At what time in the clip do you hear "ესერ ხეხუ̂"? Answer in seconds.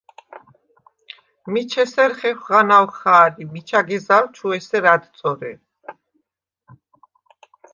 1.83-2.43